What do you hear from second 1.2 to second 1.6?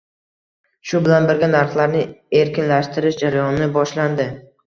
birga,